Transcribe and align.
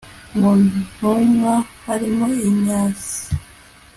Mu 0.37 0.49
ntumwa 0.67 1.53
harimo 1.85 2.27
intasi 2.49 3.15